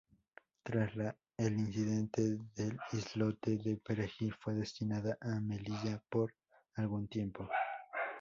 Tras 0.63 0.93
el 1.37 1.59
incidente 1.59 2.23
del 2.55 2.79
islote 2.91 3.57
de 3.57 3.77
Perejil, 3.77 4.33
fue 4.33 4.55
destinada 4.55 5.15
a 5.21 5.39
Melilla 5.39 6.01
por 6.09 6.33
algún 6.73 7.07
tiempo. 7.07 7.47